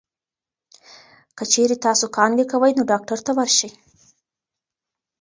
که 1.37 1.43
چېرې 1.51 1.75
تاسو 1.85 2.05
کانګې 2.15 2.45
کوئ، 2.51 2.71
نو 2.77 2.83
ډاکټر 2.91 3.19
ته 3.25 3.31
ورشئ. 3.37 3.71